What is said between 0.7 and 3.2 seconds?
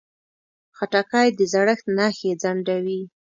خټکی د زړښت نښې ځنډوي.